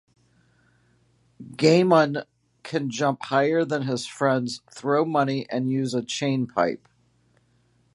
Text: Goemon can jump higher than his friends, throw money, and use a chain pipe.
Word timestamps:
Goemon 1.57 2.23
can 2.63 2.89
jump 2.89 3.21
higher 3.25 3.63
than 3.63 3.83
his 3.83 4.07
friends, 4.07 4.61
throw 4.73 5.05
money, 5.05 5.47
and 5.47 5.69
use 5.71 5.93
a 5.93 6.01
chain 6.01 6.47
pipe. 6.47 6.87